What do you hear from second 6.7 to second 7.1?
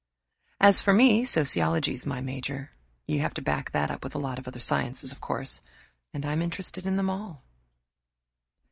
in